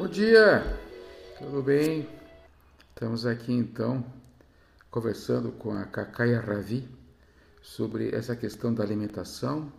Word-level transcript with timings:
Bom 0.00 0.08
dia, 0.08 0.64
tudo 1.38 1.62
bem? 1.62 2.08
Estamos 2.88 3.26
aqui 3.26 3.52
então 3.52 4.02
conversando 4.90 5.52
com 5.52 5.72
a 5.72 5.84
Kakaya 5.84 6.40
Ravi 6.40 6.88
sobre 7.60 8.08
essa 8.14 8.34
questão 8.34 8.72
da 8.72 8.82
alimentação, 8.82 9.70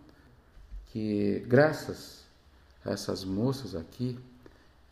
que 0.85 1.43
graças 1.47 2.23
a 2.85 2.91
essas 2.91 3.23
moças 3.23 3.73
aqui 3.73 4.19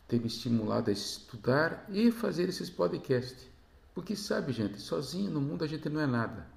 tem 0.08 0.20
me 0.20 0.26
estimulado 0.26 0.90
a 0.90 0.94
estudar 0.94 1.86
e 1.90 2.10
fazer 2.10 2.50
esses 2.50 2.72
podcasts. 2.72 3.48
Porque 3.94 4.16
sabe, 4.16 4.52
gente, 4.52 4.82
sozinho 4.82 5.30
no 5.30 5.40
mundo 5.40 5.64
a 5.64 5.68
gente 5.68 5.88
não 5.90 6.02
é 6.02 6.08
nada. 6.08 6.48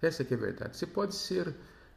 Essa 0.00 0.24
que 0.24 0.32
é 0.32 0.36
a 0.38 0.40
verdade. 0.40 0.78
Você 0.78 0.86
pode 0.86 1.14
ser 1.14 1.54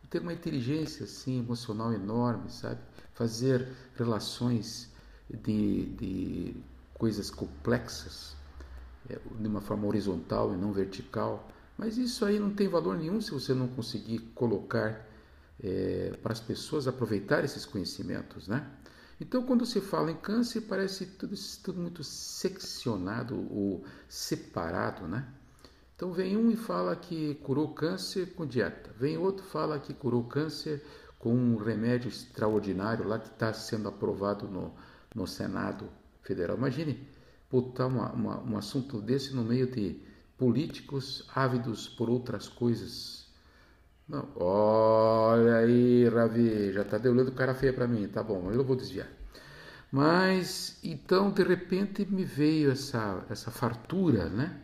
ter 0.09 0.19
uma 0.19 0.33
inteligência 0.33 1.05
assim 1.05 1.39
emocional 1.39 1.93
enorme, 1.93 2.51
sabe? 2.51 2.81
Fazer 3.13 3.65
relações 3.95 4.89
de, 5.29 5.85
de 5.85 6.55
coisas 6.93 7.29
complexas 7.29 8.35
é, 9.09 9.17
de 9.39 9.47
uma 9.47 9.61
forma 9.61 9.87
horizontal 9.87 10.53
e 10.53 10.57
não 10.57 10.71
vertical. 10.71 11.47
Mas 11.77 11.97
isso 11.97 12.25
aí 12.25 12.39
não 12.39 12.49
tem 12.49 12.67
valor 12.67 12.97
nenhum 12.97 13.21
se 13.21 13.31
você 13.31 13.53
não 13.53 13.67
conseguir 13.67 14.19
colocar 14.33 15.05
é, 15.63 16.17
para 16.21 16.33
as 16.33 16.39
pessoas 16.39 16.87
aproveitar 16.87 17.43
esses 17.43 17.65
conhecimentos, 17.65 18.47
né? 18.47 18.69
Então, 19.19 19.43
quando 19.43 19.65
se 19.65 19.81
fala 19.81 20.11
em 20.11 20.15
câncer, 20.15 20.61
parece 20.61 21.05
tudo, 21.05 21.35
tudo 21.63 21.81
muito 21.81 22.03
seccionado 22.03 23.35
ou 23.51 23.83
separado, 24.07 25.07
né? 25.07 25.27
Então, 25.95 26.11
vem 26.11 26.37
um 26.37 26.51
e 26.51 26.55
fala 26.55 26.95
que 26.95 27.33
curou 27.35 27.73
câncer 27.73 28.33
com 28.35 28.45
dieta, 28.45 28.91
vem 28.99 29.17
outro 29.17 29.43
fala 29.43 29.79
que 29.79 29.93
curou 29.93 30.23
câncer 30.25 30.83
com 31.17 31.33
um 31.33 31.57
remédio 31.57 32.09
extraordinário 32.09 33.07
lá 33.07 33.17
que 33.17 33.29
está 33.29 33.51
sendo 33.51 33.89
aprovado 33.89 34.47
no, 34.47 34.71
no 35.15 35.27
Senado 35.27 35.89
Federal. 36.21 36.57
Imagine 36.57 37.07
botar 37.49 37.87
uma, 37.87 38.11
uma, 38.11 38.43
um 38.43 38.57
assunto 38.57 39.01
desse 39.01 39.35
no 39.35 39.43
meio 39.43 39.69
de 39.69 40.01
políticos 40.37 41.27
ávidos 41.33 41.87
por 41.87 42.09
outras 42.09 42.47
coisas. 42.47 43.27
Não, 44.07 44.27
olha 44.35 45.57
aí, 45.57 46.07
Ravi, 46.07 46.71
já 46.71 46.81
está 46.81 46.97
olhando 47.09 47.31
cara 47.31 47.53
feia 47.53 47.73
para 47.73 47.87
mim, 47.87 48.07
tá 48.07 48.23
bom, 48.23 48.51
eu 48.51 48.63
vou 48.63 48.75
desviar. 48.75 49.07
Mas 49.91 50.79
então, 50.83 51.31
de 51.31 51.43
repente, 51.43 52.05
me 52.05 52.23
veio 52.23 52.71
essa, 52.71 53.25
essa 53.29 53.51
fartura, 53.51 54.29
né? 54.29 54.61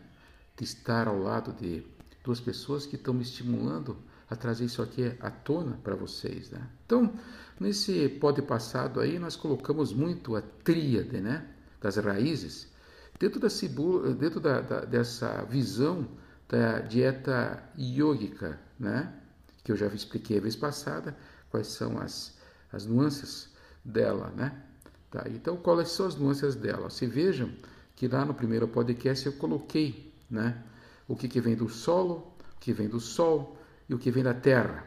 De 0.56 0.64
estar 0.64 1.08
ao 1.08 1.18
lado 1.18 1.52
de 1.52 1.84
duas 2.22 2.40
pessoas 2.40 2.86
que 2.86 2.96
estão 2.96 3.12
me 3.12 3.22
estimulando 3.22 3.96
a 4.28 4.36
trazer 4.36 4.64
isso 4.64 4.82
aqui 4.82 5.12
à 5.20 5.30
tona 5.30 5.78
para 5.82 5.94
vocês, 5.94 6.50
né? 6.50 6.66
Então, 6.86 7.12
nesse 7.60 8.08
pode 8.08 8.42
passado 8.42 9.00
aí, 9.00 9.18
nós 9.18 9.36
colocamos 9.36 9.92
muito 9.92 10.36
a 10.36 10.42
tríade, 10.42 11.20
né? 11.20 11.46
Das 11.80 11.96
raízes 11.96 12.72
dentro 13.18 13.38
da 13.38 13.48
dentro 14.18 14.40
da, 14.40 14.60
da, 14.60 14.80
dessa 14.80 15.44
visão 15.44 16.08
da 16.48 16.80
dieta 16.80 17.62
yógica, 17.78 18.58
né? 18.78 19.12
Que 19.62 19.72
eu 19.72 19.76
já 19.76 19.86
expliquei 19.86 20.38
a 20.38 20.40
vez 20.40 20.56
passada, 20.56 21.16
quais 21.50 21.68
são 21.68 21.98
as, 21.98 22.36
as 22.72 22.86
nuances 22.86 23.48
dela, 23.84 24.30
né? 24.36 24.62
Tá, 25.10 25.24
então, 25.28 25.56
quais 25.56 25.90
são 25.90 26.06
as 26.06 26.16
nuances 26.16 26.54
dela? 26.54 26.90
Se 26.90 27.06
vejam 27.06 27.50
que 27.94 28.08
lá 28.08 28.24
no 28.24 28.34
primeiro 28.34 28.66
podcast 28.66 29.26
eu 29.26 29.32
coloquei, 29.34 30.12
né? 30.28 30.62
O 31.06 31.14
que, 31.14 31.28
que 31.28 31.40
vem 31.40 31.54
do 31.54 31.68
solo, 31.68 32.34
o 32.56 32.60
que 32.60 32.72
vem 32.72 32.88
do 32.88 32.98
sol, 32.98 33.56
e 33.88 33.94
o 33.94 33.98
que 33.98 34.10
vem 34.10 34.22
da 34.22 34.34
terra. 34.34 34.86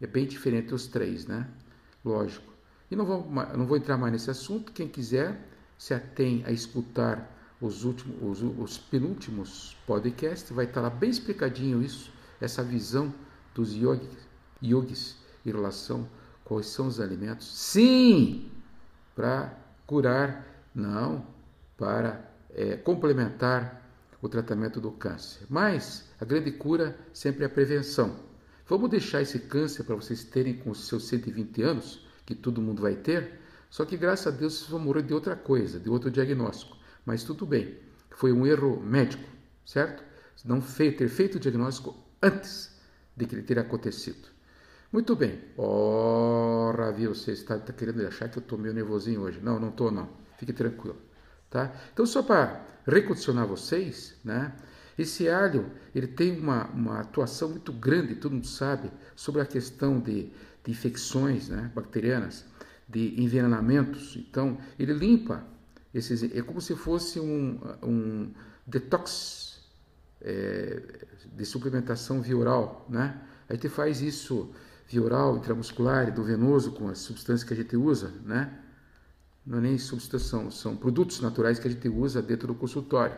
É 0.00 0.06
bem 0.06 0.26
diferente 0.26 0.74
os 0.74 0.86
três, 0.86 1.26
né? 1.26 1.48
Lógico. 2.04 2.52
E 2.90 2.96
não 2.96 3.04
vou, 3.04 3.26
não 3.56 3.66
vou 3.66 3.76
entrar 3.76 3.96
mais 3.96 4.12
nesse 4.12 4.30
assunto. 4.30 4.72
Quem 4.72 4.88
quiser 4.88 5.40
se 5.78 5.94
atém 5.94 6.44
a 6.46 6.52
escutar 6.52 7.30
os, 7.60 7.84
últimos, 7.84 8.42
os, 8.42 8.58
os 8.58 8.78
penúltimos 8.78 9.76
podcasts, 9.86 10.50
vai 10.50 10.66
estar 10.66 10.80
lá 10.80 10.90
bem 10.90 11.10
explicadinho 11.10 11.82
isso, 11.82 12.12
essa 12.40 12.62
visão 12.62 13.12
dos 13.54 13.74
yogis, 13.74 14.08
yogis 14.62 15.16
em 15.46 15.50
relação 15.50 16.08
quais 16.44 16.66
são 16.66 16.86
os 16.86 17.00
alimentos. 17.00 17.46
Sim, 17.46 18.50
para 19.14 19.56
curar, 19.86 20.46
não, 20.74 21.26
para 21.76 22.30
é, 22.50 22.76
complementar 22.76 23.82
o 24.20 24.28
tratamento 24.28 24.80
do 24.80 24.90
câncer. 24.90 25.46
Mas 25.48 26.08
a 26.20 26.24
grande 26.24 26.50
cura 26.52 26.98
sempre 27.12 27.44
é 27.44 27.46
a 27.46 27.50
prevenção. 27.50 28.16
Vamos 28.66 28.88
deixar 28.90 29.20
esse 29.20 29.38
câncer 29.40 29.84
para 29.84 29.94
vocês 29.94 30.24
terem 30.24 30.54
com 30.54 30.70
os 30.70 30.86
seus 30.88 31.06
120 31.08 31.62
anos, 31.62 32.06
que 32.24 32.34
todo 32.34 32.62
mundo 32.62 32.82
vai 32.82 32.94
ter, 32.94 33.40
só 33.68 33.84
que 33.84 33.96
graças 33.96 34.26
a 34.26 34.30
Deus 34.30 34.54
vocês 34.54 34.70
vão 34.70 34.80
morrer 34.80 35.02
de 35.02 35.12
outra 35.12 35.36
coisa, 35.36 35.78
de 35.78 35.90
outro 35.90 36.10
diagnóstico. 36.10 36.76
Mas 37.04 37.24
tudo 37.24 37.44
bem, 37.44 37.76
foi 38.10 38.32
um 38.32 38.46
erro 38.46 38.80
médico, 38.80 39.28
certo? 39.66 40.02
Não 40.44 40.60
ter 40.60 41.08
feito 41.08 41.36
o 41.36 41.40
diagnóstico 41.40 41.94
antes 42.22 42.70
de 43.16 43.26
que 43.26 43.34
ele 43.34 43.42
ter 43.42 43.58
acontecido. 43.58 44.28
Muito 44.92 45.16
bem. 45.16 45.40
Ora, 45.58 46.92
viu, 46.92 47.14
você 47.14 47.32
está, 47.32 47.56
está 47.56 47.72
querendo 47.72 48.06
achar 48.06 48.28
que 48.28 48.38
eu 48.38 48.42
estou 48.42 48.56
meio 48.56 48.72
nervosinho 48.72 49.22
hoje. 49.22 49.40
Não, 49.42 49.58
não 49.58 49.70
estou 49.70 49.90
não. 49.90 50.08
Fique 50.38 50.52
tranquilo. 50.52 50.96
Tá? 51.50 51.72
Então, 51.92 52.06
só 52.06 52.22
para 52.22 52.64
recondicionar 52.86 53.46
vocês, 53.46 54.14
né? 54.24 54.54
Esse 54.98 55.28
alho 55.28 55.70
ele 55.94 56.06
tem 56.06 56.38
uma, 56.38 56.66
uma 56.68 57.00
atuação 57.00 57.50
muito 57.50 57.72
grande, 57.72 58.14
todo 58.14 58.32
mundo 58.32 58.46
sabe, 58.46 58.90
sobre 59.16 59.40
a 59.40 59.46
questão 59.46 59.98
de, 59.98 60.30
de 60.64 60.70
infecções 60.70 61.48
né, 61.48 61.70
bacterianas, 61.74 62.44
de 62.88 63.20
envenenamentos. 63.20 64.16
Então, 64.16 64.58
ele 64.78 64.92
limpa 64.92 65.44
esses. 65.92 66.22
É 66.22 66.42
como 66.42 66.60
se 66.60 66.74
fosse 66.76 67.18
um, 67.18 67.58
um 67.82 68.30
detox 68.66 69.60
é, 70.20 70.80
de 71.34 71.44
suplementação 71.44 72.22
via 72.22 72.36
oral. 72.36 72.86
Né? 72.88 73.20
A 73.48 73.54
gente 73.54 73.68
faz 73.68 74.00
isso 74.00 74.50
via 74.88 75.02
oral, 75.02 75.36
intramuscular 75.36 76.12
do 76.12 76.22
venoso 76.22 76.72
com 76.72 76.88
as 76.88 76.98
substâncias 76.98 77.42
que 77.42 77.54
a 77.54 77.56
gente 77.56 77.76
usa. 77.76 78.12
Né? 78.24 78.60
Não 79.46 79.58
é 79.58 79.60
nem 79.60 79.78
substância, 79.78 80.50
são 80.50 80.76
produtos 80.76 81.20
naturais 81.20 81.58
que 81.58 81.68
a 81.68 81.70
gente 81.70 81.88
usa 81.88 82.22
dentro 82.22 82.48
do 82.48 82.54
consultório. 82.54 83.16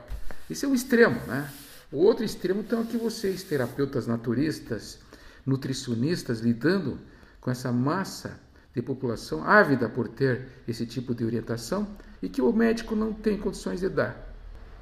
Esse 0.50 0.65
é 0.65 0.69
um 0.69 0.75
extremo, 0.75 1.20
né? 1.26 1.48
O 1.92 1.98
outro 1.98 2.24
extremo 2.24 2.60
então 2.60 2.82
é 2.82 2.84
que 2.84 2.97
vocês, 2.97 3.42
terapeutas 3.42 4.06
naturistas, 4.06 4.98
nutricionistas, 5.44 6.41
lidando 6.41 6.98
com 7.41 7.50
essa 7.50 7.70
massa 7.70 8.41
de 8.74 8.82
população 8.82 9.44
ávida 9.44 9.88
por 9.88 10.08
ter 10.08 10.48
esse 10.66 10.84
tipo 10.84 11.14
de 11.14 11.24
orientação 11.24 11.97
e 12.20 12.28
que 12.28 12.42
o 12.42 12.52
médico 12.52 12.97
não 12.97 13.12
tem 13.12 13.38
condições 13.38 13.80
de 13.80 13.88
dar. 13.88 14.34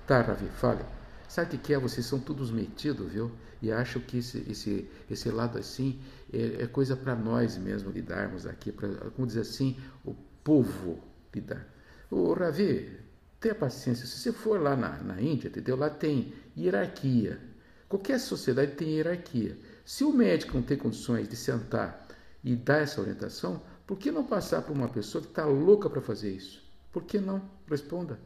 Tá, 0.06 0.20
Ravi, 0.20 0.48
fale. 0.48 0.84
Sabe 1.28 1.56
o 1.56 1.58
que 1.58 1.74
é? 1.74 1.78
Vocês 1.78 2.06
são 2.06 2.18
todos 2.18 2.50
metidos, 2.50 3.12
viu? 3.12 3.30
E 3.60 3.70
acham 3.70 4.00
que 4.00 4.18
esse, 4.18 4.44
esse, 4.48 4.90
esse 5.10 5.30
lado 5.30 5.58
assim 5.58 5.98
é, 6.32 6.62
é 6.62 6.66
coisa 6.66 6.96
para 6.96 7.14
nós 7.14 7.56
mesmo 7.56 7.90
lidarmos 7.90 8.46
aqui, 8.46 8.72
para, 8.72 8.88
como 9.10 9.26
dizer 9.26 9.40
assim, 9.40 9.76
o 10.04 10.14
povo 10.42 11.02
lidar. 11.34 11.66
Ô, 12.10 12.32
Ravi, 12.32 12.98
tenha 13.40 13.54
paciência. 13.54 14.06
Se 14.06 14.18
você 14.18 14.32
for 14.32 14.60
lá 14.60 14.76
na, 14.76 14.98
na 15.02 15.20
Índia, 15.20 15.48
entendeu? 15.48 15.76
Lá 15.76 15.90
tem 15.90 16.32
hierarquia. 16.56 17.40
Qualquer 17.88 18.18
sociedade 18.18 18.72
tem 18.72 18.96
hierarquia. 18.96 19.56
Se 19.84 20.04
o 20.04 20.12
médico 20.12 20.54
não 20.54 20.62
tem 20.62 20.76
condições 20.76 21.28
de 21.28 21.36
sentar 21.36 22.06
e 22.42 22.56
dar 22.56 22.78
essa 22.78 23.00
orientação, 23.00 23.62
por 23.86 23.98
que 23.98 24.10
não 24.10 24.24
passar 24.24 24.62
para 24.62 24.72
uma 24.72 24.88
pessoa 24.88 25.22
que 25.22 25.28
está 25.28 25.44
louca 25.44 25.90
para 25.90 26.00
fazer 26.00 26.32
isso? 26.32 26.62
Por 26.92 27.04
que 27.04 27.18
não? 27.18 27.42
Responda. 27.68 28.18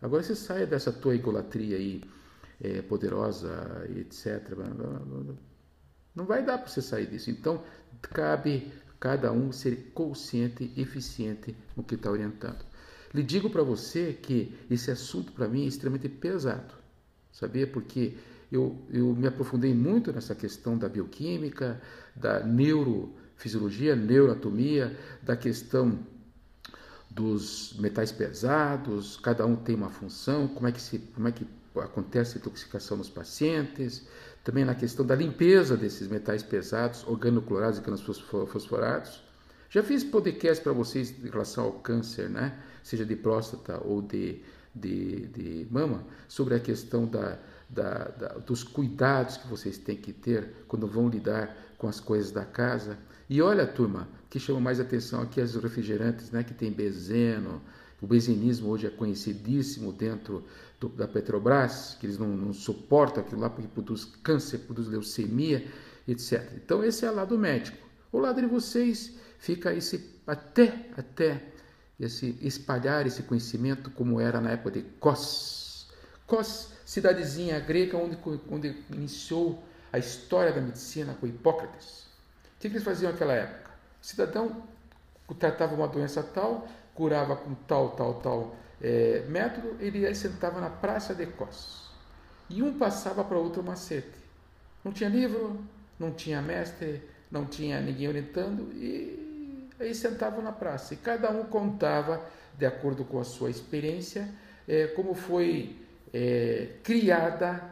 Agora 0.00 0.22
você 0.22 0.34
saia 0.34 0.66
dessa 0.66 0.92
tua 0.92 1.14
egolatria 1.14 1.76
aí, 1.76 2.02
é, 2.60 2.82
poderosa, 2.82 3.86
etc. 3.96 4.42
Não 6.14 6.24
vai 6.24 6.44
dar 6.44 6.58
para 6.58 6.68
você 6.68 6.82
sair 6.82 7.06
disso. 7.06 7.30
Então, 7.30 7.62
cabe 8.00 8.72
cada 8.98 9.32
um 9.32 9.52
ser 9.52 9.92
consciente 9.94 10.72
eficiente 10.76 11.56
no 11.76 11.82
que 11.82 11.94
está 11.94 12.10
orientando. 12.10 12.64
Lhe 13.14 13.22
digo 13.22 13.50
para 13.50 13.62
você 13.62 14.12
que 14.12 14.56
esse 14.70 14.90
assunto 14.90 15.32
para 15.32 15.46
mim 15.46 15.64
é 15.64 15.68
extremamente 15.68 16.08
pesado, 16.08 16.74
sabia? 17.32 17.66
Porque 17.66 18.14
eu, 18.50 18.76
eu 18.90 19.14
me 19.14 19.26
aprofundei 19.26 19.74
muito 19.74 20.12
nessa 20.12 20.34
questão 20.34 20.76
da 20.76 20.88
bioquímica, 20.88 21.80
da 22.14 22.40
neurofisiologia, 22.40 23.96
neuroanatomia, 23.96 24.96
da 25.22 25.36
questão 25.36 25.98
dos 27.10 27.74
metais 27.78 28.10
pesados, 28.10 29.18
cada 29.18 29.44
um 29.46 29.56
tem 29.56 29.74
uma 29.74 29.90
função, 29.90 30.48
como 30.48 30.66
é 30.66 30.72
que, 30.72 30.80
se, 30.80 30.98
como 30.98 31.28
é 31.28 31.32
que 31.32 31.46
acontece 31.76 32.36
a 32.36 32.40
intoxicação 32.40 32.96
nos 32.96 33.10
pacientes, 33.10 34.06
também 34.44 34.64
na 34.64 34.74
questão 34.74 35.04
da 35.04 35.14
limpeza 35.14 35.76
desses 35.76 36.08
metais 36.08 36.42
pesados, 36.42 37.06
organoclorados 37.06 37.78
e 37.78 38.46
fosforados. 38.46 39.22
Já 39.70 39.82
fiz 39.82 40.04
podcast 40.04 40.62
para 40.62 40.72
vocês 40.72 41.10
em 41.22 41.28
relação 41.28 41.64
ao 41.64 41.72
câncer, 41.72 42.28
né? 42.28 42.58
seja 42.82 43.04
de 43.04 43.16
próstata 43.16 43.80
ou 43.84 44.02
de, 44.02 44.42
de, 44.74 45.26
de 45.28 45.66
mama, 45.70 46.04
sobre 46.28 46.54
a 46.54 46.60
questão 46.60 47.06
da, 47.06 47.38
da, 47.68 48.08
da, 48.08 48.28
dos 48.38 48.62
cuidados 48.62 49.36
que 49.36 49.46
vocês 49.46 49.78
têm 49.78 49.96
que 49.96 50.12
ter 50.12 50.64
quando 50.68 50.86
vão 50.86 51.08
lidar 51.08 51.56
com 51.78 51.88
as 51.88 52.00
coisas 52.00 52.30
da 52.30 52.44
casa. 52.44 52.98
E 53.28 53.40
olha, 53.40 53.66
turma, 53.66 54.08
que 54.28 54.38
chama 54.38 54.60
mais 54.60 54.80
atenção 54.80 55.22
aqui 55.22 55.40
é 55.40 55.44
os 55.44 55.54
refrigerantes, 55.54 56.30
né, 56.30 56.42
que 56.42 56.54
tem 56.54 56.70
benzeno, 56.70 57.60
O 58.00 58.06
benzinismo 58.06 58.68
hoje 58.68 58.86
é 58.86 58.90
conhecidíssimo 58.90 59.92
dentro 59.92 60.44
do, 60.80 60.88
da 60.88 61.06
Petrobras, 61.06 61.96
que 62.00 62.06
eles 62.06 62.18
não, 62.18 62.28
não 62.28 62.52
suportam 62.52 63.22
aquilo 63.22 63.40
lá 63.40 63.48
porque 63.48 63.68
produz 63.68 64.04
câncer, 64.04 64.58
produz 64.58 64.88
leucemia, 64.88 65.64
etc. 66.08 66.52
Então 66.56 66.82
esse 66.82 67.04
é 67.06 67.10
o 67.10 67.14
lado 67.14 67.38
médico. 67.38 67.78
O 68.10 68.18
lado 68.18 68.40
de 68.40 68.48
vocês 68.48 69.14
fica 69.38 69.72
esse 69.72 70.12
até 70.26 70.90
até 70.96 71.51
esse 72.04 72.36
espalhar 72.42 73.06
esse 73.06 73.22
conhecimento 73.22 73.90
como 73.90 74.20
era 74.20 74.40
na 74.40 74.50
época 74.50 74.72
de 74.72 74.82
Kos. 74.98 75.86
Kos, 76.26 76.72
cidadezinha 76.84 77.60
grega 77.60 77.96
onde, 77.96 78.18
onde 78.50 78.76
iniciou 78.90 79.62
a 79.92 79.98
história 79.98 80.52
da 80.52 80.60
medicina 80.60 81.14
com 81.14 81.26
Hipócrates. 81.26 82.06
O 82.56 82.60
que 82.60 82.66
eles 82.68 82.82
faziam 82.82 83.12
naquela 83.12 83.34
época? 83.34 83.70
O 84.02 84.06
cidadão 84.06 84.62
tratava 85.38 85.74
uma 85.74 85.88
doença 85.88 86.22
tal, 86.22 86.68
curava 86.94 87.36
com 87.36 87.54
tal, 87.54 87.90
tal, 87.90 88.14
tal 88.14 88.56
é, 88.80 89.24
método, 89.28 89.76
ele 89.78 90.04
aí 90.04 90.14
sentava 90.14 90.60
na 90.60 90.68
praça 90.68 91.14
de 91.14 91.26
Kos. 91.26 91.88
E 92.50 92.62
um 92.62 92.76
passava 92.76 93.22
para 93.22 93.38
outro 93.38 93.62
macete. 93.62 94.20
Não 94.84 94.92
tinha 94.92 95.08
livro, 95.08 95.64
não 95.98 96.10
tinha 96.10 96.42
mestre, 96.42 97.00
não 97.30 97.46
tinha 97.46 97.80
ninguém 97.80 98.08
orientando, 98.08 98.72
e 98.74 99.31
aí 99.82 99.94
sentavam 99.94 100.42
na 100.42 100.52
praça. 100.52 100.94
E 100.94 100.96
cada 100.96 101.30
um 101.30 101.44
contava, 101.44 102.24
de 102.56 102.66
acordo 102.66 103.04
com 103.04 103.20
a 103.20 103.24
sua 103.24 103.50
experiência, 103.50 104.28
é, 104.68 104.86
como 104.88 105.14
foi 105.14 105.76
é, 106.12 106.76
criada 106.82 107.62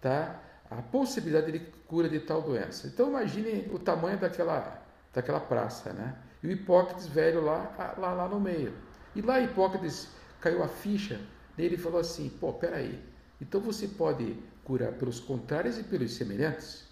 tá, 0.00 0.40
a 0.70 0.82
possibilidade 0.82 1.52
de 1.52 1.60
cura 1.86 2.08
de 2.08 2.20
tal 2.20 2.42
doença. 2.42 2.86
Então 2.86 3.08
imagine 3.08 3.70
o 3.72 3.78
tamanho 3.78 4.18
daquela, 4.18 4.82
daquela 5.12 5.40
praça, 5.40 5.92
né? 5.92 6.16
E 6.42 6.46
o 6.46 6.50
Hipócrates 6.50 7.06
velho 7.06 7.44
lá, 7.44 7.94
lá, 7.98 8.12
lá 8.12 8.28
no 8.28 8.40
meio. 8.40 8.74
E 9.14 9.20
lá 9.20 9.40
Hipócrates 9.40 10.08
caiu 10.40 10.62
a 10.62 10.68
ficha 10.68 11.20
dele 11.56 11.76
e 11.76 11.78
falou 11.78 12.00
assim: 12.00 12.28
pô, 12.28 12.52
peraí, 12.52 12.98
então 13.40 13.60
você 13.60 13.86
pode 13.86 14.36
curar 14.64 14.92
pelos 14.92 15.20
contrários 15.20 15.78
e 15.78 15.84
pelos 15.84 16.14
semelhantes? 16.14 16.84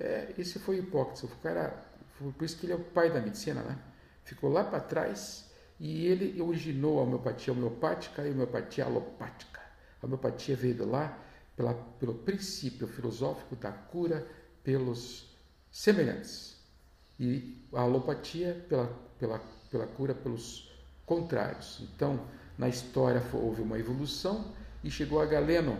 É, 0.00 0.32
esse 0.38 0.58
foi 0.58 0.78
Hipócrates, 0.78 1.24
o 1.24 1.28
cara, 1.42 1.74
por 2.18 2.44
isso 2.44 2.56
que 2.58 2.66
ele 2.66 2.72
é 2.72 2.76
o 2.76 2.84
pai 2.84 3.10
da 3.10 3.20
medicina, 3.20 3.62
né? 3.62 3.78
Ficou 4.24 4.50
lá 4.50 4.64
para 4.64 4.80
trás 4.80 5.48
e 5.78 6.06
ele 6.06 6.40
originou 6.40 6.98
a 6.98 7.02
homeopatia 7.02 7.52
homeopática 7.52 8.22
e 8.22 8.28
a 8.28 8.32
homeopatia 8.32 8.84
alopática. 8.84 9.60
A 10.02 10.06
homeopatia 10.06 10.56
veio 10.56 10.74
de 10.74 10.82
lá 10.82 11.16
pela, 11.56 11.74
pelo 11.74 12.14
princípio 12.14 12.86
filosófico 12.86 13.56
da 13.56 13.72
cura 13.72 14.26
pelos 14.62 15.26
semelhantes 15.70 16.56
e 17.18 17.64
a 17.72 17.82
alopatia 17.82 18.64
pela, 18.68 18.86
pela, 19.18 19.40
pela 19.70 19.86
cura 19.86 20.14
pelos 20.14 20.70
contrários. 21.06 21.80
Então, 21.94 22.20
na 22.56 22.68
história 22.68 23.22
houve 23.32 23.62
uma 23.62 23.78
evolução 23.78 24.52
e 24.82 24.90
chegou 24.90 25.20
a 25.20 25.26
Galeno, 25.26 25.78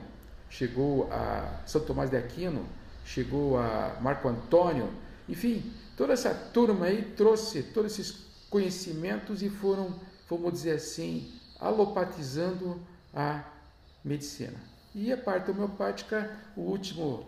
chegou 0.49 1.13
a 1.13 1.63
São 1.67 1.85
Tomás 1.85 2.11
de 2.11 2.17
Aquino, 2.17 2.67
chegou 3.05 3.59
a 3.59 3.99
Marco 4.01 4.29
Antônio, 4.29 4.89
enfim, 5.29 5.73
toda 5.97 6.13
essa 6.13 6.35
turma 6.35 6.87
aí 6.87 7.03
trouxe 7.17 7.63
todos 7.63 7.93
esses 7.93 8.29
conhecimentos 8.49 9.43
e 9.43 9.51
foram, 9.51 9.95
vamos 10.29 10.53
dizer 10.53 10.73
assim, 10.73 11.31
alopatizando 11.61 12.81
a 13.13 13.45
medicina. 14.05 14.59
E 14.95 15.13
a 15.13 15.17
parte 15.17 15.51
homeopática, 15.51 16.31
o 16.57 16.63
último 16.63 17.27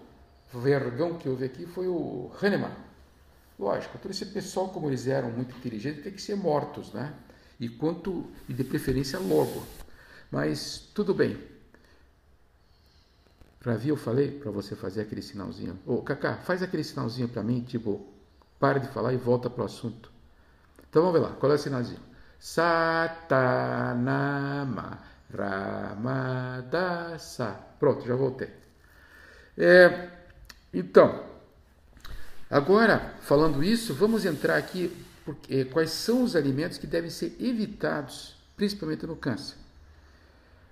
vergão 0.52 1.18
que 1.18 1.28
houve 1.28 1.44
aqui 1.44 1.66
foi 1.66 1.86
o 1.86 2.30
Hahnemann. 2.40 2.74
Lógico, 3.58 3.98
todo 3.98 4.10
esse 4.10 4.24
pessoal, 4.26 4.70
como 4.70 4.88
eles 4.88 5.06
eram 5.06 5.30
muito 5.30 5.54
inteligentes, 5.56 6.02
tem 6.02 6.12
que 6.12 6.22
ser 6.22 6.34
mortos, 6.34 6.92
né? 6.92 7.14
E 7.58 7.68
quanto 7.68 8.26
e 8.48 8.54
de 8.54 8.64
preferência 8.64 9.18
logo. 9.18 9.62
Mas 10.30 10.88
tudo 10.94 11.12
bem. 11.12 11.36
Ravi, 13.62 13.90
eu 13.90 13.96
falei 13.96 14.30
para 14.30 14.50
você 14.50 14.74
fazer 14.74 15.02
aquele 15.02 15.20
sinalzinho. 15.20 15.78
Ô, 15.84 16.00
Cacá, 16.00 16.36
faz 16.36 16.62
aquele 16.62 16.82
sinalzinho 16.82 17.28
para 17.28 17.42
mim, 17.42 17.60
tipo, 17.60 18.06
para 18.58 18.80
de 18.80 18.88
falar 18.88 19.12
e 19.12 19.18
volta 19.18 19.50
pro 19.50 19.64
assunto. 19.64 20.10
Então 20.88 21.02
vamos 21.02 21.20
ver 21.20 21.26
lá, 21.26 21.34
qual 21.34 21.52
é 21.52 21.56
o 21.56 21.58
sinalzinho? 21.58 22.00
Satanama 22.38 23.38
Ramadasa. 25.36 26.70
Pronto, 27.78 28.06
já 28.06 28.14
voltei. 28.16 28.48
É, 29.58 30.08
então, 30.72 31.22
agora, 32.48 33.14
falando 33.20 33.62
isso, 33.62 33.92
vamos 33.92 34.24
entrar 34.24 34.56
aqui 34.56 34.90
porque, 35.22 35.66
quais 35.66 35.90
são 35.90 36.22
os 36.22 36.34
alimentos 36.34 36.78
que 36.78 36.86
devem 36.86 37.10
ser 37.10 37.36
evitados, 37.38 38.36
principalmente 38.56 39.06
no 39.06 39.16
câncer. 39.16 39.58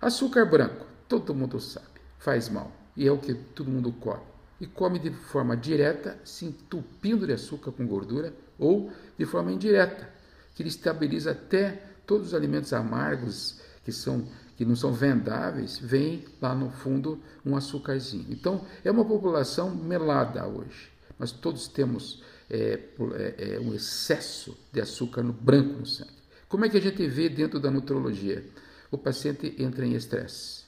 Açúcar 0.01 0.47
branco, 0.47 0.87
todo 1.07 1.35
mundo 1.35 1.61
sabe, 1.61 2.01
faz 2.19 2.49
mal 2.49 2.78
e 2.99 3.07
é 3.07 3.13
o 3.13 3.17
que 3.17 3.33
todo 3.33 3.71
mundo 3.71 3.93
come. 3.93 4.27
E 4.61 4.67
come 4.67 4.99
de 4.99 5.11
forma 5.11 5.57
direta, 5.57 6.19
se 6.25 6.45
entupindo 6.45 7.25
de 7.25 7.33
açúcar 7.33 7.71
com 7.71 7.87
gordura, 7.87 8.35
ou 8.59 8.91
de 9.17 9.25
forma 9.25 9.53
indireta, 9.53 10.11
que 10.55 10.63
ele 10.63 10.69
estabiliza 10.69 11.31
até 11.31 11.81
todos 12.05 12.29
os 12.29 12.35
alimentos 12.35 12.73
amargos 12.73 13.61
que 13.85 13.93
são 13.93 14.27
que 14.57 14.65
não 14.65 14.75
são 14.75 14.93
vendáveis, 14.93 15.79
vem 15.79 16.25
lá 16.43 16.53
no 16.53 16.69
fundo 16.69 17.23
um 17.47 17.55
açúcarzinho. 17.55 18.27
Então, 18.29 18.67
é 18.85 18.91
uma 18.91 19.05
população 19.05 19.73
melada 19.73 20.45
hoje. 20.49 20.91
Nós 21.17 21.31
todos 21.31 21.69
temos 21.69 22.25
é, 22.51 22.81
é, 23.15 23.55
é, 23.55 23.61
um 23.61 23.73
excesso 23.73 24.59
de 24.73 24.81
açúcar 24.81 25.23
no 25.23 25.33
branco 25.33 25.79
no 25.79 25.87
sangue. 25.87 26.11
Como 26.49 26.65
é 26.65 26.69
que 26.69 26.77
a 26.77 26.81
gente 26.81 27.07
vê 27.07 27.29
dentro 27.29 27.61
da 27.61 27.71
nutrologia? 27.71 28.45
O 28.91 28.99
paciente 28.99 29.55
entra 29.61 29.87
em 29.87 29.95
estresse. 29.95 30.65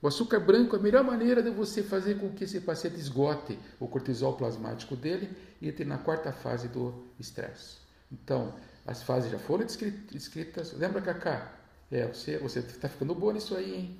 O 0.00 0.06
açúcar 0.06 0.38
branco 0.38 0.76
é 0.76 0.78
a 0.78 0.82
melhor 0.82 1.02
maneira 1.02 1.42
de 1.42 1.50
você 1.50 1.82
fazer 1.82 2.18
com 2.20 2.30
que 2.30 2.44
esse 2.44 2.60
paciente 2.60 3.00
esgote 3.00 3.58
o 3.80 3.88
cortisol 3.88 4.36
plasmático 4.36 4.94
dele 4.94 5.36
e 5.60 5.68
entre 5.68 5.84
na 5.84 5.98
quarta 5.98 6.32
fase 6.32 6.68
do 6.68 6.94
estresse. 7.18 7.78
Então, 8.10 8.54
as 8.86 9.02
fases 9.02 9.30
já 9.30 9.38
foram 9.38 9.66
descritas. 9.66 10.72
Lembra, 10.72 11.02
Cacá? 11.02 11.52
É, 11.90 12.06
você 12.06 12.38
está 12.60 12.88
ficando 12.88 13.14
boa 13.14 13.32
nisso 13.32 13.56
aí, 13.56 13.74
hein? 13.74 13.98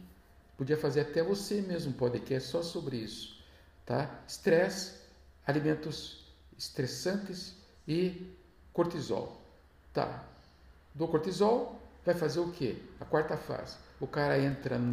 Podia 0.57 0.77
fazer 0.77 1.01
até 1.01 1.23
você 1.23 1.61
mesmo 1.63 1.91
um 1.91 1.95
podcast 1.95 2.49
só 2.49 2.63
sobre 2.63 2.97
isso, 2.97 3.43
tá? 3.87 4.23
Estresse, 4.27 4.95
alimentos 5.47 6.25
estressantes 6.57 7.55
e 7.87 8.35
cortisol, 8.73 9.41
tá? 9.93 10.25
Do 10.95 11.09
cortisol 11.09 11.81
vai 12.05 12.15
fazer 12.15 12.41
o 12.41 12.51
quê? 12.51 12.77
A 13.01 13.05
quarta 13.05 13.37
fase. 13.37 13.77
O 14.01 14.07
cara 14.07 14.39
entra 14.39 14.79
num 14.79 14.93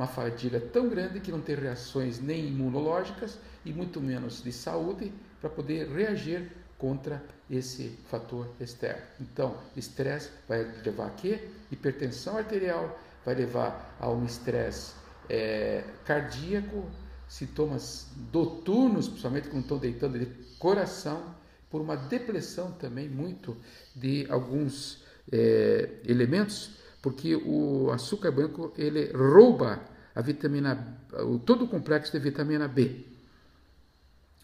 uma 0.00 0.06
fadiga 0.06 0.58
tão 0.58 0.88
grande 0.88 1.20
que 1.20 1.30
não 1.30 1.42
tem 1.42 1.54
reações 1.54 2.18
nem 2.18 2.46
imunológicas 2.46 3.38
e 3.66 3.70
muito 3.70 4.00
menos 4.00 4.42
de 4.42 4.50
saúde 4.50 5.12
para 5.42 5.50
poder 5.50 5.88
reagir 5.88 6.50
contra 6.78 7.22
esse 7.50 7.98
fator 8.08 8.48
externo. 8.58 9.02
Então, 9.20 9.58
estresse 9.76 10.30
vai 10.48 10.62
levar 10.82 11.08
a 11.08 11.10
quê? 11.10 11.50
Hipertensão 11.70 12.38
arterial, 12.38 12.98
vai 13.26 13.34
levar 13.34 13.94
a 14.00 14.08
um 14.08 14.24
estresse 14.24 14.94
é, 15.28 15.84
cardíaco, 16.06 16.86
sintomas 17.28 18.06
noturnos, 18.32 19.06
principalmente 19.06 19.50
quando 19.50 19.64
estão 19.64 19.78
deitando 19.78 20.18
de 20.18 20.26
coração, 20.58 21.34
por 21.70 21.82
uma 21.82 21.94
depressão 21.94 22.72
também 22.72 23.06
muito 23.06 23.54
de 23.94 24.26
alguns 24.30 25.04
é, 25.30 25.90
elementos 26.06 26.79
porque 27.02 27.34
o 27.34 27.90
açúcar 27.90 28.30
branco 28.30 28.72
ele 28.76 29.12
rouba 29.12 29.80
a 30.14 30.20
vitamina, 30.20 30.98
todo 31.46 31.64
o 31.64 31.68
complexo 31.68 32.12
de 32.12 32.18
vitamina 32.18 32.68
B. 32.68 33.04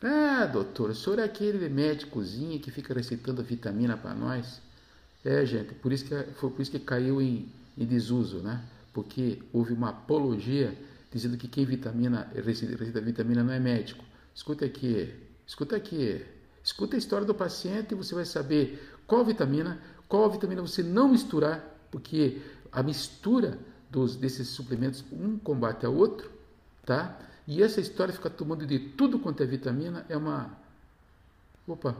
Ah, 0.02 0.46
doutor, 0.46 0.90
o 0.90 0.94
senhor 0.94 1.18
é 1.18 1.24
aquele 1.24 1.68
médicozinho 1.68 2.60
que 2.60 2.70
fica 2.70 2.94
receitando 2.94 3.42
vitamina 3.42 3.96
para 3.96 4.14
nós? 4.14 4.60
É, 5.24 5.44
gente, 5.44 5.74
por 5.74 5.92
isso 5.92 6.04
que, 6.04 6.14
foi 6.34 6.50
por 6.50 6.62
isso 6.62 6.70
que 6.70 6.78
caiu 6.78 7.20
em, 7.20 7.48
em 7.76 7.84
desuso, 7.84 8.38
né? 8.38 8.62
Porque 8.92 9.42
houve 9.52 9.72
uma 9.72 9.90
apologia 9.90 10.76
dizendo 11.10 11.36
que 11.36 11.48
quem 11.48 11.64
vitamina, 11.64 12.30
receita 12.34 13.00
vitamina 13.00 13.42
não 13.42 13.52
é 13.52 13.58
médico. 13.58 14.04
Escuta 14.34 14.64
aqui, 14.64 15.12
escuta 15.46 15.76
aqui. 15.76 16.24
Escuta 16.62 16.96
a 16.96 16.98
história 16.98 17.26
do 17.26 17.34
paciente 17.34 17.92
e 17.92 17.94
você 17.94 18.14
vai 18.14 18.24
saber 18.24 18.92
qual 19.06 19.24
vitamina, 19.24 19.80
qual 20.08 20.30
vitamina 20.30 20.60
você 20.60 20.82
não 20.82 21.08
misturar 21.08 21.75
porque 21.96 22.42
a 22.70 22.82
mistura 22.82 23.58
dos, 23.90 24.16
desses 24.16 24.48
suplementos, 24.48 25.02
um 25.10 25.38
combate 25.38 25.86
ao 25.86 25.94
outro, 25.94 26.30
tá? 26.84 27.18
E 27.46 27.62
essa 27.62 27.80
história 27.80 28.12
ficar 28.12 28.28
tomando 28.28 28.66
de 28.66 28.78
tudo 28.78 29.18
quanto 29.18 29.42
é 29.42 29.46
vitamina 29.46 30.04
é 30.06 30.14
uma. 30.14 30.54
Opa, 31.66 31.96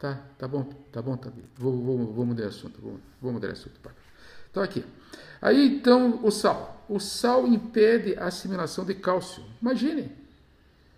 tá, 0.00 0.20
tá 0.36 0.48
bom, 0.48 0.64
tá 0.90 1.00
bom, 1.00 1.16
tá 1.16 1.30
bom. 1.30 1.42
Vou, 1.56 1.80
vou, 1.80 2.12
vou 2.12 2.26
mudar 2.26 2.42
de 2.42 2.48
assunto, 2.48 2.80
vou, 2.80 2.98
vou 3.22 3.32
mudar 3.32 3.46
de 3.46 3.52
assunto. 3.52 3.78
Então 4.50 4.64
aqui. 4.64 4.84
Aí 5.40 5.76
então 5.76 6.18
o 6.24 6.32
sal. 6.32 6.84
O 6.88 6.98
sal 6.98 7.46
impede 7.46 8.16
a 8.18 8.24
assimilação 8.24 8.84
de 8.84 8.96
cálcio. 8.96 9.44
Imagine. 9.62 10.10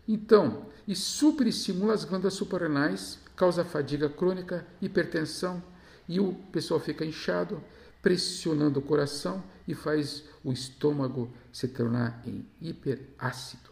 Então, 0.09 0.65
e 0.87 0.97
superestimula 0.97 1.93
as 1.93 2.03
glândulas 2.03 2.33
suprarrenais, 2.33 3.19
causa 3.37 3.63
fadiga 3.63 4.09
crônica, 4.09 4.67
hipertensão, 4.81 5.63
e 6.09 6.19
o 6.19 6.33
pessoal 6.51 6.81
fica 6.81 7.05
inchado, 7.05 7.63
pressionando 8.09 8.79
o 8.79 8.83
coração 8.83 9.45
e 9.67 9.75
faz 9.75 10.25
o 10.43 10.51
estômago 10.51 11.31
se 11.53 11.69
tornar 11.69 12.23
em 12.27 12.43
hiperácido. 12.59 13.69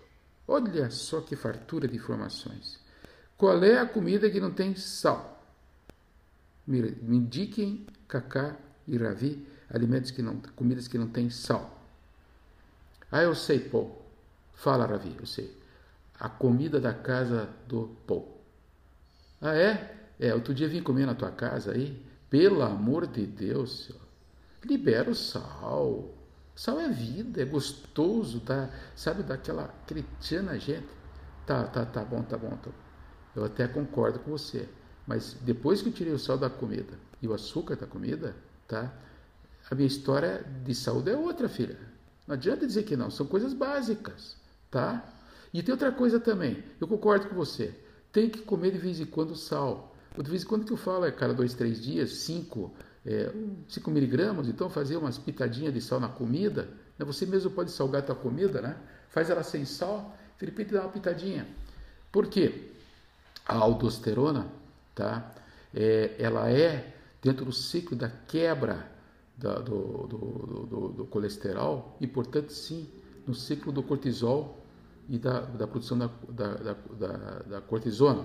Olha 0.47 0.91
só 0.91 1.23
que 1.23 1.35
fartura 1.35 1.89
de 1.89 1.97
informações. 1.97 2.79
Qual 3.39 3.65
é 3.65 3.79
a 3.79 3.87
comida 3.87 4.29
que 4.29 4.39
não 4.39 4.51
tem 4.51 4.77
sal? 4.77 5.43
Me, 6.67 6.83
me 6.83 7.17
indiquem, 7.17 7.87
Cacá 8.07 8.55
e 8.87 8.99
Ravi, 8.99 9.49
alimentos 9.71 10.11
que 10.11 10.21
não, 10.21 10.39
comidas 10.55 10.87
que 10.87 10.99
não 10.99 11.09
têm 11.09 11.31
sal. 11.31 11.83
Ah, 13.11 13.23
eu 13.23 13.35
sei, 13.35 13.59
pô. 13.59 13.91
Fala, 14.53 14.85
Ravi, 14.85 15.17
eu 15.19 15.25
sei. 15.25 15.51
A 16.21 16.29
comida 16.29 16.79
da 16.79 16.93
casa 16.93 17.49
do 17.67 17.97
pô. 18.07 18.29
Ah, 19.41 19.57
é? 19.57 19.97
É, 20.21 20.35
outro 20.35 20.53
dia 20.53 20.69
vim 20.69 20.83
comer 20.83 21.07
na 21.07 21.15
tua 21.15 21.31
casa 21.31 21.73
aí. 21.73 22.05
Pelo 22.29 22.61
amor 22.61 23.07
de 23.07 23.25
Deus, 23.25 23.91
libera 24.67 25.11
o 25.11 25.15
sal. 25.15 26.13
Sal 26.55 26.81
é 26.81 26.89
vida, 26.89 27.43
é 27.43 27.45
gostoso, 27.45 28.41
dá, 28.41 28.71
sabe, 28.95 29.23
daquela 29.23 29.69
cretiana 29.87 30.59
gente. 30.59 30.89
Tá, 31.47 31.65
tá, 31.65 31.85
tá 31.85 32.05
bom, 32.05 32.23
tá 32.23 32.37
bom, 32.37 32.51
tá 32.51 32.71
bom. 32.71 32.87
Eu 33.35 33.45
até 33.45 33.69
concordo 33.69 34.19
com 34.19 34.31
você. 34.31 34.69
Mas 35.07 35.37
depois 35.43 35.83
que 35.83 35.89
eu 35.89 35.93
tirei 35.93 36.13
o 36.13 36.19
sal 36.19 36.37
da 36.37 36.51
comida 36.51 36.99
e 37.23 37.29
o 37.29 37.35
açúcar 37.35 37.77
da 37.77 37.87
comida, 37.87 38.35
tá? 38.67 38.93
A 39.71 39.75
minha 39.75 39.87
história 39.87 40.45
de 40.65 40.75
saúde 40.75 41.11
é 41.11 41.17
outra, 41.17 41.49
filha. 41.49 41.79
Não 42.27 42.35
adianta 42.35 42.67
dizer 42.67 42.83
que 42.83 42.97
não, 42.97 43.11
são 43.11 43.27
coisas 43.27 43.53
básicas, 43.53 44.37
tá? 44.71 45.05
E 45.53 45.63
tem 45.63 45.73
outra 45.73 45.93
coisa 45.93 46.19
também, 46.19 46.65
eu 46.81 46.89
concordo 46.89 47.29
com 47.29 47.37
você. 47.37 47.73
Tem 48.11 48.29
que 48.29 48.41
comer 48.43 48.73
de 48.73 48.79
vez 48.79 48.99
em 48.99 49.07
quando 49.07 49.37
sal. 49.37 49.95
De 50.17 50.29
vez 50.29 50.43
em 50.43 50.47
quando 50.47 50.65
que 50.65 50.73
eu 50.73 50.77
falo 50.77 51.05
é 51.05 51.13
cada 51.13 51.35
dois, 51.35 51.55
três 51.55 51.83
dias, 51.83 52.11
cinco, 52.15 52.75
é, 53.07 53.33
cinco 53.69 53.91
miligramas, 53.91 54.49
então 54.49 54.69
fazer 54.69 54.97
umas 54.97 55.17
pitadinhas 55.17 55.73
de 55.73 55.81
sal 55.81 56.01
na 56.01 56.09
comida. 56.09 56.69
Né? 56.99 57.07
Você 57.07 57.25
mesmo 57.25 57.51
pode 57.51 57.71
salgar 57.71 58.03
a 58.03 58.05
tua 58.05 58.17
comida, 58.17 58.61
né? 58.61 58.77
Faz 59.09 59.31
ela 59.31 59.45
sem 59.45 59.65
sal, 59.65 60.17
de 60.39 60.45
repente 60.45 60.73
dá 60.73 60.83
uma 60.83 60.91
pitadinha. 60.91 61.47
Por 62.11 62.27
quê? 62.27 62.73
A 63.47 63.55
aldosterona, 63.55 64.49
tá? 64.95 65.33
É, 65.73 66.17
ela 66.19 66.51
é 66.51 66.95
dentro 67.23 67.45
do 67.45 67.53
ciclo 67.53 67.97
da 67.97 68.09
quebra 68.09 68.91
da, 69.37 69.61
do, 69.61 70.07
do, 70.07 70.67
do, 70.67 70.89
do, 70.89 71.07
colesterol 71.07 71.97
e, 72.01 72.07
portanto, 72.07 72.51
sim, 72.51 72.89
no 73.27 73.35
ciclo 73.35 73.71
do 73.71 73.83
cortisol 73.83 74.65
e 75.09 75.19
da, 75.19 75.41
da 75.41 75.67
produção 75.67 75.99
da, 75.99 76.11
da, 76.29 76.55
da, 76.99 77.13
da 77.47 77.61
cortisona. 77.61 78.25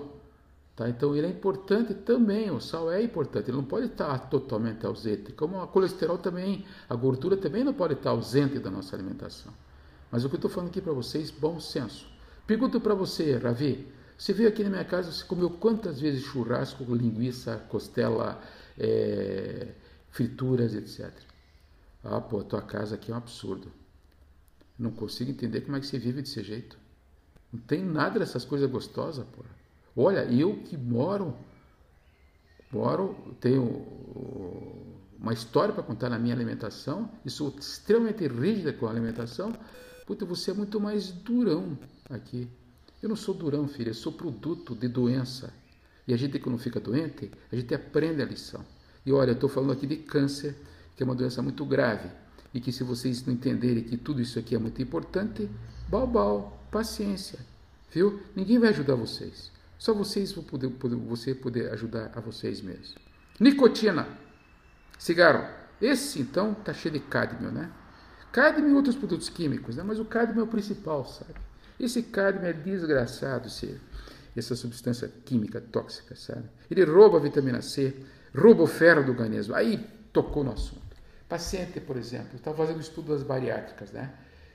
Tá? 0.82 0.90
Então, 0.90 1.16
ele 1.16 1.28
é 1.28 1.30
importante 1.30 1.94
também, 1.94 2.50
o 2.50 2.60
sal 2.60 2.92
é 2.92 3.04
importante, 3.04 3.52
ele 3.52 3.58
não 3.58 3.64
pode 3.64 3.86
estar 3.86 4.18
totalmente 4.32 4.84
ausente, 4.84 5.32
como 5.32 5.62
a 5.62 5.68
colesterol 5.68 6.18
também, 6.18 6.66
a 6.90 6.96
gordura 6.96 7.38
também 7.38 7.64
não 7.64 7.72
pode 7.74 7.94
estar 7.94 8.10
ausente 8.10 8.58
da 8.58 8.72
nossa 8.72 8.96
alimentação. 8.96 9.54
Mas 10.12 10.26
o 10.26 10.30
que 10.30 10.34
eu 10.34 10.38
estou 10.38 10.50
falando 10.50 10.70
aqui 10.70 10.82
para 10.82 10.92
vocês, 10.92 11.30
bom 11.30 11.60
senso. 11.60 12.08
Pergunto 12.48 12.82
para 12.82 12.96
você, 12.96 13.38
Ravi, 13.38 13.88
você 14.18 14.34
veio 14.34 14.50
aqui 14.50 14.64
na 14.64 14.72
minha 14.72 14.84
casa, 14.84 15.12
você 15.12 15.24
comeu 15.24 15.52
quantas 15.52 16.00
vezes 16.00 16.24
churrasco, 16.24 16.84
linguiça, 16.96 17.58
costela, 17.70 18.42
é, 18.76 19.68
frituras, 20.10 20.74
etc. 20.74 21.12
Ah, 22.04 22.20
pô, 22.20 22.44
tua 22.44 22.64
casa 22.64 22.96
aqui 22.96 23.12
é 23.12 23.14
um 23.14 23.18
absurdo. 23.18 23.72
Não 24.80 24.90
consigo 24.90 25.30
entender 25.30 25.62
como 25.62 25.78
é 25.78 25.80
que 25.80 25.86
você 25.86 26.00
vive 26.00 26.24
desse 26.24 26.42
jeito. 26.42 26.76
Não 27.54 27.60
tem 27.60 27.86
nada 27.86 28.18
dessas 28.18 28.44
coisas 28.44 28.68
gostosas, 28.68 29.24
pô. 29.28 29.44
Olha, 29.96 30.24
eu 30.26 30.58
que 30.64 30.78
moro, 30.78 31.36
moro, 32.72 33.36
tenho 33.40 33.86
uma 35.20 35.34
história 35.34 35.74
para 35.74 35.84
contar 35.84 36.10
na 36.10 36.18
minha 36.18 36.34
alimentação 36.34 37.12
e 37.26 37.30
sou 37.30 37.54
extremamente 37.60 38.28
rígida 38.28 38.74
com 38.74 38.88
a 38.88 38.90
alimentação. 38.90 39.54
Puta, 40.08 40.26
você 40.26 40.52
é 40.52 40.54
muito 40.54 40.80
mais 40.80 41.12
durão 41.12 41.78
aqui. 42.10 42.50
Eu 43.02 43.10
não 43.10 43.16
sou 43.16 43.34
durão, 43.34 43.68
filha, 43.68 43.90
eu 43.90 43.94
sou 43.94 44.12
produto 44.12 44.76
de 44.76 44.88
doença. 44.88 45.54
E 46.08 46.14
a 46.14 46.18
gente, 46.18 46.40
quando 46.40 46.58
fica 46.58 46.80
doente, 46.80 47.32
a 47.52 47.56
gente 47.56 47.74
aprende 47.74 48.22
a 48.22 48.26
lição. 48.26 48.64
E 49.06 49.12
olha, 49.12 49.32
eu 49.32 49.36
estou 49.36 49.50
falando 49.50 49.74
aqui 49.74 49.88
de 49.88 49.98
câncer, 49.98 50.56
que 50.96 51.04
é 51.04 51.06
uma 51.06 51.16
doença 51.16 51.42
muito 51.42 51.66
grave. 51.66 52.10
E 52.54 52.60
que 52.60 52.72
se 52.72 52.84
vocês 52.84 53.26
não 53.26 53.34
entenderem 53.34 53.84
que 53.84 53.98
tudo 53.98 54.22
isso 54.22 54.38
aqui 54.38 54.56
é 54.56 54.60
muito 54.60 54.82
importante, 54.82 55.50
bal, 55.90 56.60
paciência. 56.70 57.40
Viu? 57.92 58.22
Ninguém 58.36 58.60
vai 58.60 58.70
ajudar 58.70 58.96
vocês. 58.96 59.52
Só 59.82 59.96
vocês 59.96 60.32
vão 60.32 60.44
poder, 60.44 60.70
poder, 60.70 60.96
você 60.96 61.34
poder 61.34 61.72
ajudar 61.72 62.12
a 62.14 62.20
vocês 62.20 62.62
mesmos. 62.62 62.94
Nicotina. 63.40 64.08
Cigarro. 65.00 65.52
Esse, 65.82 66.22
então, 66.22 66.52
está 66.52 66.72
cheio 66.72 66.94
de 66.94 67.00
cádmio, 67.00 67.52
né? 67.52 67.72
Cádmio 68.32 68.70
e 68.70 68.74
outros 68.76 68.96
produtos 68.96 69.28
químicos, 69.28 69.78
né? 69.78 69.84
Mas 69.84 70.00
o 70.00 70.06
cádmio 70.06 70.42
é 70.42 70.44
o 70.44 70.48
principal, 70.48 71.04
sabe? 71.08 71.34
Esse 71.80 72.04
cádmio 72.04 72.48
é 72.48 72.54
desgraçado, 72.54 73.50
ser 73.50 73.82
essa 74.38 74.56
substância 74.56 75.12
química 75.26 75.60
tóxica, 75.60 76.16
sabe? 76.16 76.48
Ele 76.70 76.86
rouba 76.86 77.18
a 77.18 77.20
vitamina 77.20 77.64
C, 77.64 78.06
rouba 78.38 78.62
o 78.62 78.68
ferro 78.68 79.04
do 79.04 79.14
organismo. 79.14 79.56
Aí 79.56 79.84
tocou 80.14 80.44
no 80.44 80.52
assunto. 80.52 80.96
Paciente, 81.28 81.80
por 81.80 81.98
exemplo, 81.98 82.36
estava 82.36 82.56
fazendo 82.56 82.82
estudo 82.82 83.14
das 83.14 83.24
bariátricas, 83.24 83.92
né? 83.92 84.14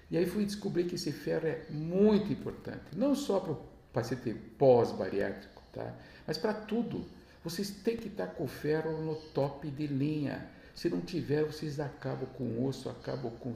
E 0.08 0.16
aí 0.16 0.24
fui 0.24 0.44
descobrir 0.44 0.84
que 0.84 0.94
esse 0.94 1.10
ferro 1.10 1.48
é 1.48 1.66
muito 1.68 2.32
importante, 2.32 2.94
não 2.94 3.16
só 3.16 3.40
para 3.40 3.54
o 3.54 3.75
paciente 3.96 4.32
pós-bariátrico, 4.58 5.62
tá? 5.72 5.92
Mas 6.26 6.38
para 6.38 6.54
tudo. 6.54 7.04
Vocês 7.42 7.70
têm 7.70 7.96
que 7.96 8.08
estar 8.08 8.26
com 8.26 8.44
o 8.44 8.48
ferro 8.48 9.00
no 9.02 9.14
top 9.14 9.70
de 9.70 9.86
linha. 9.86 10.48
Se 10.74 10.88
não 10.88 11.00
tiver, 11.00 11.44
vocês 11.44 11.78
acabam 11.78 12.28
com 12.36 12.64
osso, 12.64 12.88
acabam 12.88 13.32
com, 13.38 13.54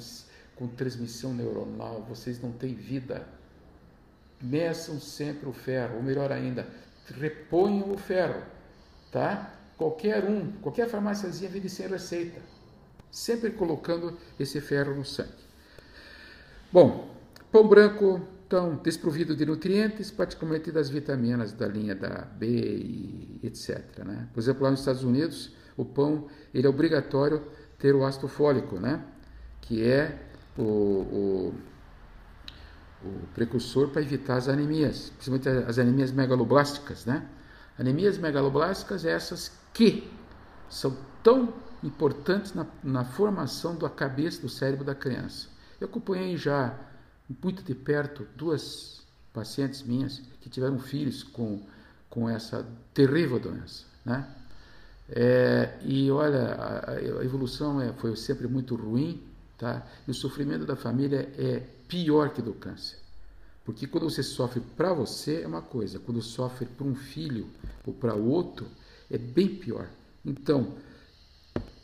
com 0.56 0.68
transmissão 0.68 1.35
neuronal, 1.35 2.02
vocês 2.02 2.40
não 2.40 2.52
têm 2.52 2.75
vida 2.75 3.26
meçam 4.40 4.99
sempre 4.99 5.49
o 5.49 5.52
ferro, 5.52 5.97
ou 5.97 6.02
melhor 6.02 6.32
ainda, 6.32 6.66
reponham 7.18 7.92
o 7.92 7.99
ferro, 7.99 8.42
tá? 9.12 9.54
Qualquer 9.76 10.25
um, 10.25 10.52
qualquer 10.62 10.88
farmáciazinha 10.88 11.50
vende 11.50 11.68
sem 11.68 11.87
receita, 11.87 12.40
sempre 13.11 13.50
colocando 13.50 14.18
esse 14.38 14.61
ferro 14.61 14.94
no 14.94 15.04
sangue. 15.04 15.50
Bom, 16.73 17.14
pão 17.50 17.66
branco, 17.66 18.20
então, 18.50 18.80
desprovido 18.83 19.37
de 19.37 19.47
nutrientes, 19.47 20.11
praticamente 20.11 20.73
das 20.73 20.90
vitaminas 20.90 21.52
da 21.52 21.69
linha 21.69 21.95
da 21.95 22.23
B 22.37 22.49
e 22.49 23.40
etc. 23.45 24.00
Né? 24.04 24.28
Por 24.35 24.40
exemplo, 24.40 24.64
lá 24.64 24.73
nos 24.73 24.80
Estados 24.80 25.04
Unidos, 25.04 25.54
o 25.76 25.85
pão 25.85 26.26
ele 26.52 26.66
é 26.66 26.69
obrigatório 26.69 27.45
ter 27.78 27.95
o 27.95 28.04
ácido 28.04 28.26
fólico, 28.26 28.80
né? 28.80 29.04
que 29.61 29.85
é 29.85 30.19
o, 30.59 30.62
o 30.62 31.54
o 33.02 33.26
precursor 33.35 33.88
para 33.88 34.02
evitar 34.02 34.37
as 34.37 34.47
anemias, 34.47 35.11
principalmente 35.11 35.49
as 35.66 35.78
anemias 35.78 36.12
megaloblásticas, 36.12 37.07
né? 37.07 37.26
Anemias 37.78 38.19
megaloblásticas 38.19 39.07
é 39.07 39.12
essas 39.12 39.52
que 39.73 40.12
são 40.69 40.95
tão 41.23 41.54
importantes 41.83 42.52
na, 42.52 42.66
na 42.85 43.02
formação 43.07 43.75
da 43.75 43.88
cabeça, 43.88 44.42
do 44.42 44.50
cérebro 44.50 44.85
da 44.85 44.95
criança. 44.95 45.49
Eu 45.80 45.87
acompanhei 45.87 46.37
já 46.37 46.78
muito 47.43 47.63
de 47.63 47.75
perto 47.75 48.27
duas 48.37 49.03
pacientes 49.33 49.83
minhas 49.83 50.21
que 50.41 50.49
tiveram 50.49 50.79
filhos 50.79 51.23
com, 51.23 51.61
com 52.09 52.29
essa 52.29 52.67
terrível 52.93 53.39
doença, 53.39 53.85
né? 54.05 54.27
É, 55.13 55.79
e 55.85 56.11
olha, 56.11 56.55
a, 56.55 56.91
a 56.93 57.25
evolução 57.25 57.81
é, 57.81 57.93
foi 57.95 58.15
sempre 58.17 58.47
muito 58.47 58.77
ruim, 58.77 59.21
tá? 59.59 59.85
E 60.07 60.11
o 60.11 60.15
sofrimento 60.15 60.65
da 60.65 60.77
família 60.77 61.29
é 61.37 61.61
pior 61.89 62.31
que 62.31 62.41
do 62.41 62.53
câncer. 62.55 62.99
Porque 63.65 63.87
quando 63.87 64.09
você 64.09 64.23
sofre 64.23 64.61
para 64.61 64.93
você 64.93 65.43
é 65.43 65.47
uma 65.47 65.63
coisa, 65.63 65.99
quando 65.99 66.23
sofre 66.23 66.67
para 66.67 66.87
um 66.87 66.95
filho 66.95 67.49
ou 67.85 67.93
para 67.93 68.15
outro 68.15 68.67
é 69.11 69.19
bem 69.19 69.49
pior. 69.49 69.89
Então, 70.25 70.75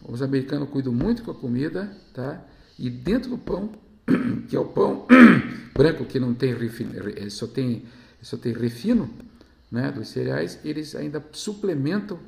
os 0.02 0.22
americanos 0.22 0.70
cuidam 0.70 0.92
muito 0.92 1.22
com 1.24 1.32
a 1.32 1.34
comida, 1.34 1.90
tá? 2.14 2.40
E 2.78 2.88
dentro 2.88 3.30
do 3.30 3.38
pão, 3.38 3.72
que 4.48 4.56
é 4.56 4.58
o 4.58 4.66
pão 4.66 5.06
branco 5.74 6.04
que 6.04 6.18
não 6.18 6.34
tem 6.34 6.54
refino, 6.54 6.92
eh, 7.16 7.28
só 7.30 7.46
tem 7.46 7.84
só 8.22 8.36
tem 8.36 8.52
refino, 8.52 9.08
né, 9.70 9.92
dos 9.92 10.08
cereais, 10.08 10.58
eles 10.64 10.96
ainda 10.96 11.24
suplementam 11.32 12.18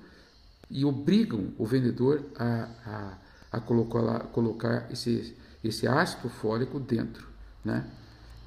e 0.71 0.85
obrigam 0.85 1.49
o 1.59 1.67
vendedor 1.67 2.23
a, 2.39 2.69
a, 2.87 3.19
a 3.57 3.61
colocar, 3.61 4.21
colocar 4.27 4.87
esse, 4.93 5.35
esse 5.65 5.89
ácido 5.89 6.29
fólico 6.29 6.79
dentro 6.79 7.29
né? 7.65 7.85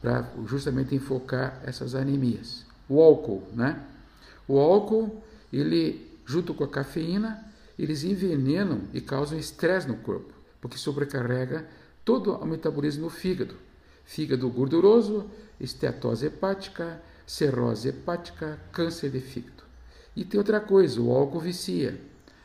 Para 0.02 0.28
justamente 0.48 0.96
enfocar 0.96 1.62
essas 1.64 1.94
anemias. 1.94 2.66
O 2.90 3.02
álcool, 3.02 3.44
né? 3.54 3.80
O 4.48 4.60
álcool, 4.60 5.24
ele, 5.54 6.20
junto 6.26 6.54
com 6.54 6.64
a 6.64 6.68
cafeína, 6.68 7.46
eles 7.78 8.04
envenenam 8.04 8.82
e 8.94 9.00
causam 9.00 9.38
estresse 9.38 9.88
no 9.88 9.98
corpo, 9.98 10.34
porque 10.60 10.78
sobrecarrega 10.78 11.66
todo 12.04 12.34
o 12.34 12.46
metabolismo 12.46 13.04
no 13.04 13.10
fígado. 13.10 13.56
Fígado 14.04 14.50
gorduroso, 14.50 15.30
esteatose 15.60 16.26
hepática, 16.26 17.02
cirrose 17.26 17.90
hepática, 17.90 18.60
câncer 18.72 19.10
de 19.10 19.20
fígado. 19.20 19.64
E 20.16 20.26
tem 20.26 20.38
outra 20.38 20.60
coisa, 20.60 21.00
o 21.02 21.12
álcool 21.12 21.40
vicia. 21.40 22.00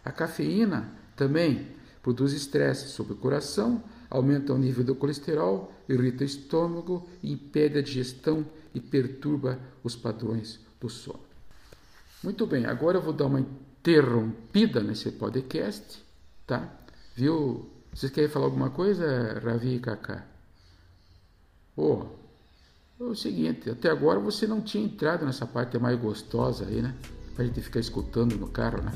A 0.04 0.12
cafeína 0.12 0.92
também, 1.16 1.68
produz 2.02 2.32
estresse 2.32 2.88
sobre 2.88 3.14
o 3.14 3.16
coração, 3.16 3.82
aumenta 4.08 4.52
o 4.52 4.58
nível 4.58 4.84
do 4.84 4.94
colesterol, 4.94 5.72
irrita 5.88 6.22
o 6.22 6.26
estômago, 6.26 7.08
impede 7.22 7.78
a 7.78 7.82
digestão 7.82 8.46
e 8.72 8.80
perturba 8.80 9.58
os 9.82 9.96
padrões 9.96 10.60
do 10.80 10.88
sono. 10.88 11.24
Muito 12.22 12.46
bem, 12.46 12.66
agora 12.66 12.98
eu 12.98 13.02
vou 13.02 13.12
dar 13.12 13.26
uma 13.26 13.40
interrompida 13.40 14.82
nesse 14.82 15.10
podcast, 15.12 16.04
tá? 16.46 16.72
Viu? 17.14 17.68
Vocês 17.96 18.12
querem 18.12 18.28
falar 18.28 18.44
alguma 18.44 18.68
coisa, 18.68 19.40
Ravi 19.42 19.76
e 19.76 19.80
Kaká? 19.80 20.22
Oh, 21.74 22.04
é 23.00 23.04
o 23.04 23.14
seguinte, 23.14 23.70
até 23.70 23.88
agora 23.88 24.20
você 24.20 24.46
não 24.46 24.60
tinha 24.60 24.84
entrado 24.84 25.24
nessa 25.24 25.46
parte 25.46 25.78
mais 25.78 25.98
gostosa 25.98 26.66
aí, 26.66 26.82
né? 26.82 26.94
Pra 27.34 27.46
gente 27.46 27.62
ficar 27.62 27.80
escutando 27.80 28.36
no 28.36 28.48
carro, 28.48 28.82
né? 28.82 28.92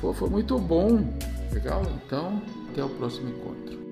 Pô, 0.00 0.12
foi 0.12 0.28
muito 0.28 0.58
bom. 0.58 1.16
Legal? 1.52 1.84
Então, 2.04 2.42
até 2.72 2.84
o 2.84 2.88
próximo 2.88 3.28
encontro. 3.28 3.83